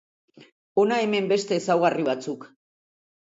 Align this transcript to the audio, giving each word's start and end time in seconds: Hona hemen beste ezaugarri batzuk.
Hona 0.83 0.95
hemen 1.01 1.27
beste 1.33 1.59
ezaugarri 1.63 2.05
batzuk. 2.09 2.47